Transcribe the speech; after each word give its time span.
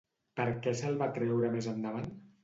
Per 0.39 0.45
què 0.61 0.71
se'l 0.79 0.95
van 1.01 1.13
treure 1.17 1.51
més 1.57 1.67
endavant? 1.73 2.09